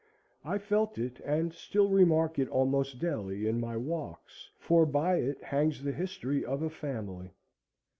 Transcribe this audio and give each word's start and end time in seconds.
I 0.43 0.57
felt 0.57 0.97
it, 0.97 1.19
and 1.23 1.53
still 1.53 1.87
remark 1.87 2.39
it 2.39 2.49
almost 2.49 2.97
daily 2.97 3.45
in 3.47 3.59
my 3.59 3.77
walks, 3.77 4.49
for 4.57 4.83
by 4.87 5.17
it 5.17 5.43
hangs 5.43 5.83
the 5.83 5.91
history 5.91 6.43
of 6.43 6.63
a 6.63 6.71
family. 6.71 7.29